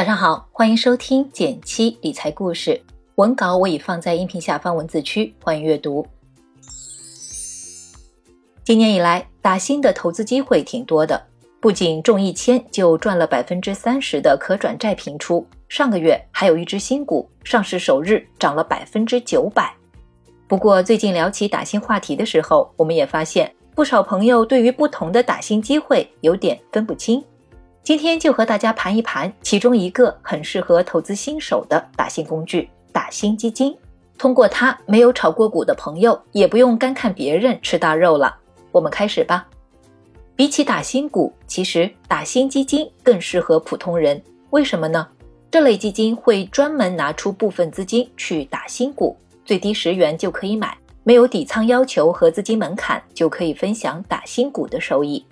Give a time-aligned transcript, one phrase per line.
[0.00, 2.80] 早上好，欢迎收听减七理财故事。
[3.16, 6.06] 文稿我已放在音频下方文字区，欢迎阅读。
[8.64, 11.22] 今年以来，打新的投资机会挺多的，
[11.60, 19.70] 不仅中一千就赚了百分之三十的可转债频出，上个月还有一只新股上市首日涨了百分之九百。
[20.48, 27.22] 不过最近聊起打新话题的时候，我们也发现不少朋友对于不同的打新机会有点分不清。
[27.82, 33.76] 今天就和大家盘一盘其中一个很适合投资新手的打新工具——打新基金。
[34.18, 38.36] 通过它，没有炒过股的朋友也不用干看别人吃大肉了。
[38.70, 39.46] 我们开始吧。
[40.36, 44.22] 比起打新股，其实打新基金更适合普通人。
[44.50, 45.08] 为什么呢？
[45.50, 55.24] 这类基金会专门拿出部分资金去打新股，最低十元就可以买，没有底仓要求和资金门槛，就可以分享打新股的收益。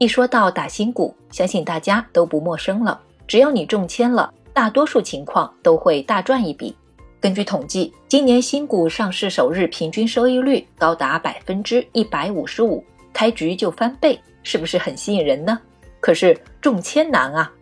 [0.00, 2.98] 一说到打新股，相信大家都不陌生了。
[3.28, 6.74] 只要你中签了，大多数情况都会大赚一笔。
[7.20, 15.60] 根据统计，今年新股上市首日平均收益率高达百分之一百五十五，开局就翻倍，是不是很吸引人呢？
[16.00, 17.52] 可是中签难啊！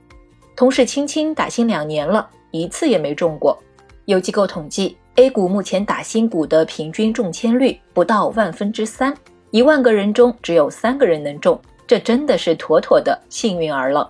[0.55, 3.59] 同事青青打新两年了，一次也没中过。
[4.05, 9.13] 有机构统计，A 股目前打新股的平均中签率不到万分之三，
[9.51, 11.61] 一万个人中只有三个人能中。
[11.89, 14.09] 这真的是妥妥的幸运儿了。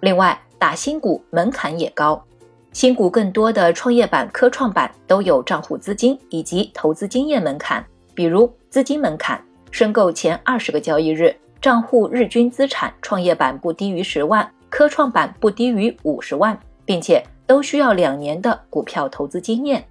[0.00, 2.24] 另外，打新股门槛也高，
[2.72, 7.84] 新股更多的创业板、科创板都有账户资金以及投资经验门槛。
[8.14, 9.38] 比如资金门槛，
[9.70, 19.84] 申购前二十个交易日，账户日均资产创业板不低于十万，科创板不低于五十万，并且都需要两年的股票投资经验。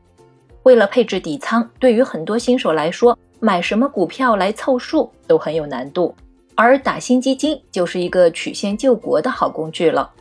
[0.63, 6.15] 为了配置底仓，对于很多新手来说，买什么股票来凑数都很有难度。
[6.57, 10.11] 而打新基金就是一个曲线救国的好工具了。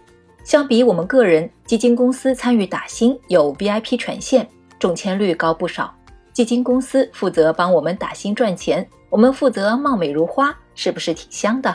[0.45, 4.47] 相比我们个人，基金公司参与打新有 VIP 权限，
[4.79, 5.93] 中签率高不少。
[6.35, 11.75] 基金公司负责帮我们打新赚钱，我们负责貌美如花，是不是挺香的？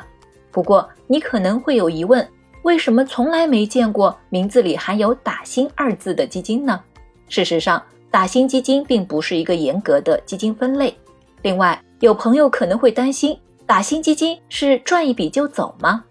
[0.51, 2.25] 不过你可能会有疑问，
[2.61, 6.79] 为什么从来没见过名字里含有“打新”二字的基金呢？
[7.27, 7.81] 事实上，
[8.11, 10.95] 打新基金并不是一个严格的基金分类。
[11.41, 13.35] 另外，有朋友可能会担心。
[13.71, 16.03] 打新基金是赚一笔就走吗？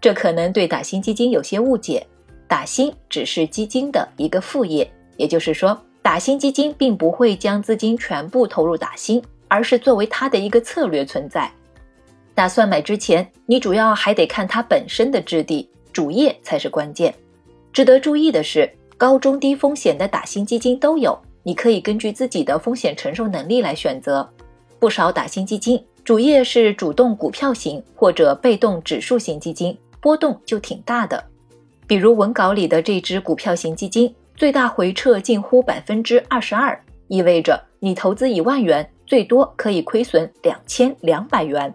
[0.00, 2.02] 这可能对打新基金有些误解。
[2.48, 11.52] 打新只是基金的一个副业，也就是说，打新基金并不会将资金全部投入打新，而是作为它的一个策略存在。
[12.34, 17.14] 打算买之前，你主要还得看它本身的质地，主业才是关键。
[17.70, 18.66] 值得注意的是，
[18.96, 24.26] 高中低风险的打新基金都有，你可以根据自己的风险承受能力来选择。
[24.78, 25.78] 不少打新基金。
[26.04, 31.24] 主业是主动股票型或者被动指数型基金，波动就挺大的。
[31.86, 36.78] 比如文稿里的这只股票型基金，最大回撤近乎百分之二十二，
[37.08, 41.72] 意味着你投资一万元，最多可以亏损两千两百元。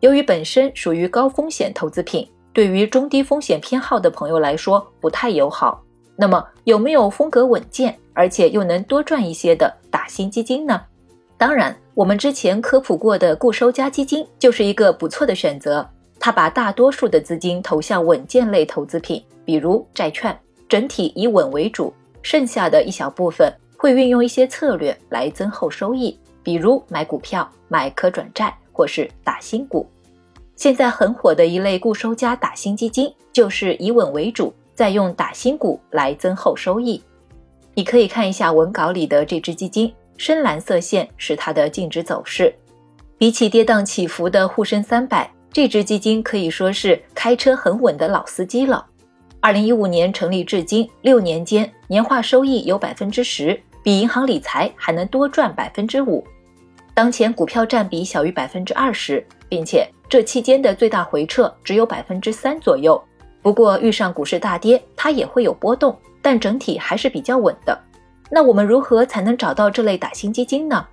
[0.00, 5.82] 由于本身属于高风险投资品，对于中低风险偏好的朋友来说不太友好。
[6.16, 10.80] 那么有没有风格稳健，而且又能多赚一些的打新基金呢？
[11.42, 15.84] 当然，我们之前科普过的固收加基金就是一个不错的选择。
[16.20, 20.38] 它把大多数的资金投向稳健类投资品，比如债券，
[20.68, 21.92] 整体以稳为主，
[22.22, 29.84] 剩下的一小部分会运用一些策略来增厚收益，比如买股票、买可转债或是打新股。
[30.54, 37.02] 现在很火的一类固收加打新基金，就是以稳为主，再用打新股来增厚收益。
[37.74, 39.92] 你可以看一下文稿里的这支基金。
[40.16, 42.54] 深蓝色线是它的净值走势，
[43.18, 48.86] 比起跌宕起伏的沪深三百，这支基金可以说是开车很稳的老司机了。
[49.40, 56.24] 二零一五年成立至今六年间，年化收益有百分之十，比银行理财还能多赚百分之五。
[56.94, 63.02] 当前股票占比小于百分之二十，并且这期间的最大回撤只有百分之三左右。
[63.40, 67.76] 不过遇上股市大跌，它也会有波动，但整体还是比较稳的。
[68.34, 70.86] 那我们如何才能找到这类打新基金呢？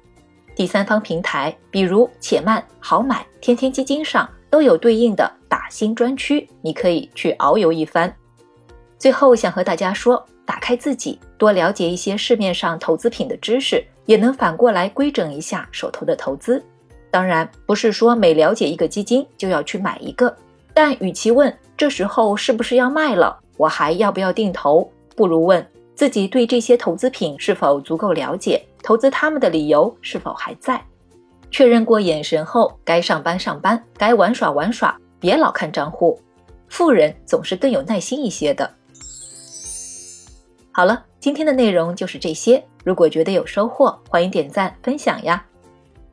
[0.58, 8.14] 第三方平台，比如且慢、好买、天天基金上都有对应的打新专区，你可以去遨游一番。
[8.98, 16.62] 最后想和大家说，打开自己，多了解一些市面上投资品的知识，也能反过来规整一下手头的投资。
[17.10, 20.36] 当然，不是说每了解一个基金就要去买一个，
[20.74, 25.66] 但与其问这时候是不是要卖了，我还要不要定投，不如问。
[26.00, 28.66] 自己对这些投资品是否足够了解？
[28.82, 30.82] 投资他们的理由是否还在？
[31.52, 36.18] 确认过眼神后，该上班上班，该玩耍玩耍，别老看账户。
[36.70, 38.74] 富人总是更有耐心一些的。
[40.72, 42.64] 好了，今天的内容就是这些。
[42.86, 45.46] 如果觉得有收获，欢迎点赞分享呀。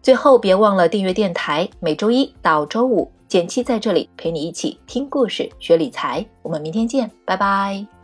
[0.03, 6.27] 最后别忘了订阅电台，每周一到周五，简七在这里陪你一起听故事、学理财。
[6.43, 7.96] 我们明天见，拜拜。